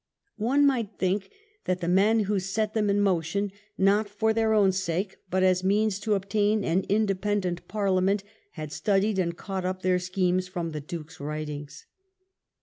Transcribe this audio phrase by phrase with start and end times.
[0.39, 1.29] One might think
[1.65, 5.63] that the men who set them in motion, not for their own sake, but as
[5.63, 10.71] means to obtain an in dependent parliament, had studied and caught up their schemes from
[10.71, 11.85] the Duke's writings.